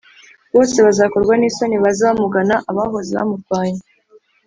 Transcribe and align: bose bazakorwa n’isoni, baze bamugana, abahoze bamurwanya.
bose 0.53 0.77
bazakorwa 0.85 1.33
n’isoni, 1.37 1.77
baze 1.83 2.01
bamugana, 2.07 2.55
abahoze 2.69 3.11
bamurwanya. 3.17 3.81